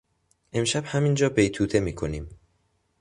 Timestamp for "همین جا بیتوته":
0.85-1.79